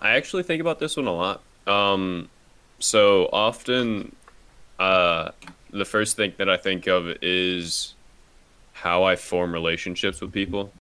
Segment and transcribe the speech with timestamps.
[0.00, 1.42] I actually think about this one a lot.
[1.66, 2.28] Um,
[2.78, 4.14] so often,
[4.78, 5.30] uh,
[5.70, 7.94] the first thing that I think of is
[8.72, 10.72] how I form relationships with people.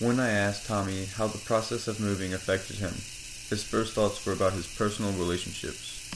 [0.00, 2.92] When I asked Tommy how the process of moving affected him,
[3.48, 6.10] his first thoughts were about his personal relationships.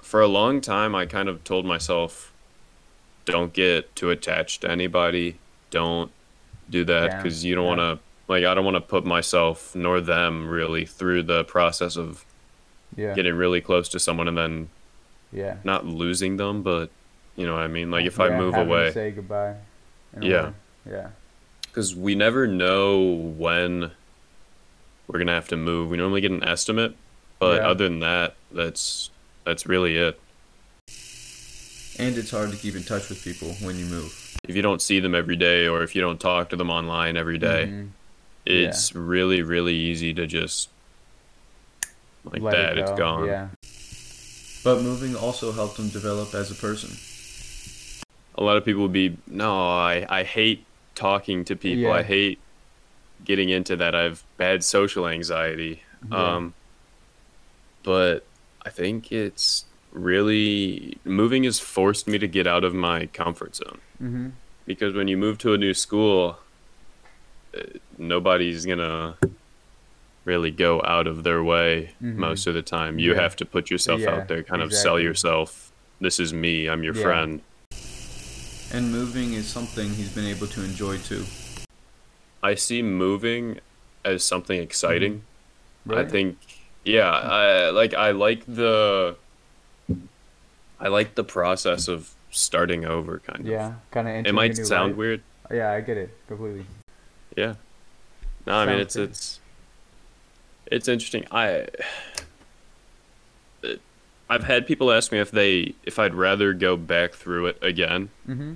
[0.00, 2.32] For a long time, I kind of told myself,
[3.26, 5.36] don't get too attached to anybody.
[5.70, 6.10] Don't
[6.70, 7.76] do that Yeah, because you don't yeah.
[7.76, 11.96] want to, like, I don't want to put myself nor them really through the process
[11.96, 12.24] of
[12.96, 13.14] Yeah.
[13.14, 14.68] getting really close to someone and then
[15.32, 15.56] Yeah.
[15.64, 16.90] not losing them, but
[17.36, 17.90] you know what I mean?
[17.90, 19.54] Like, if I move away, say goodbye.
[20.20, 20.46] Yeah.
[20.46, 20.52] way.
[20.90, 21.08] Yeah.
[21.62, 22.98] because we never know
[23.36, 23.90] when
[25.06, 25.90] we're gonna have to move.
[25.90, 26.94] We normally get an estimate,
[27.38, 27.68] but Yeah.
[27.68, 29.10] other than that, that's
[29.44, 30.18] that's really it.
[31.98, 34.36] And it's hard to keep in touch with people when you move.
[34.48, 37.16] If you don't see them every day, or if you don't talk to them online
[37.16, 37.88] every day, Mhm.
[38.50, 40.70] It's really really easy to just
[42.24, 42.78] like Let it that.
[42.78, 43.26] It's go, gone.
[43.26, 43.48] Yeah.
[44.64, 46.90] But moving also helped him develop as a person.
[48.36, 51.84] A lot of people would be no, I I hate talking to people.
[51.84, 51.92] Yeah.
[51.92, 52.38] I hate
[53.24, 53.94] getting into that.
[53.94, 55.82] I have bad social anxiety.
[56.10, 56.34] Yeah.
[56.36, 56.54] Um,
[57.82, 58.24] but
[58.64, 63.78] I think it's really moving has forced me to get out of my comfort zone
[64.02, 64.28] Mm-hmm.
[64.66, 66.38] because when you move to a new school,
[67.98, 69.16] nobody's gonna
[70.24, 72.16] really go out of their way Mhm.
[72.16, 72.98] most of the time.
[72.98, 73.22] You Yeah.
[73.22, 75.72] have to put yourself Yeah, out there, kind of sell yourself.
[76.00, 76.68] This is me.
[76.68, 77.02] I'm your Yeah.
[77.02, 77.40] friend.
[78.72, 81.24] And moving is something he's been able to enjoy too.
[82.42, 83.60] I see moving
[84.04, 85.22] as something exciting.
[85.88, 86.10] I Really?
[86.10, 86.38] think,
[86.84, 89.16] yeah, I like I like the
[90.80, 93.46] I like the process of starting over, kind of.
[93.46, 94.26] Yeah, kind of.
[94.26, 95.22] It might sound weird.
[95.50, 96.66] Yeah, I get it completely.
[97.36, 97.54] Yeah.
[98.48, 99.10] No, I mean it's good.
[99.10, 99.40] it's
[100.66, 101.24] it's interesting.
[101.30, 101.66] I
[104.30, 108.10] I've had people ask me if they if I'd rather go back through it again
[108.28, 108.54] Mm-hmm.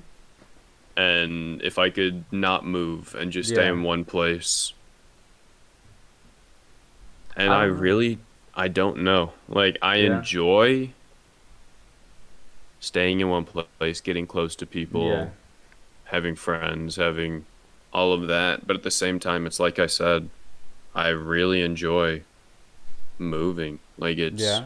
[0.97, 4.75] and if I could not move and just stay in one place.
[7.37, 8.19] And I Um, really
[8.55, 9.33] I don't know.
[9.49, 10.19] Like I Yeah.
[10.19, 10.91] enjoy
[12.81, 15.31] staying in one place, getting close to people, Yeah.
[16.05, 17.47] having friends, having
[17.93, 20.29] all of that, but at the same time it's like I said,
[20.95, 22.23] I really enjoy
[23.19, 23.79] moving.
[23.99, 24.65] Like it's Yeah.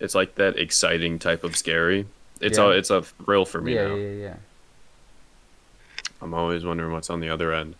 [0.00, 2.06] it's like that exciting type of scary.
[2.40, 2.64] It's Yeah.
[2.66, 3.94] a it's a thrill for me Yeah, now.
[3.94, 4.36] yeah, yeah.
[6.20, 7.74] I'm always wondering what's on the other end.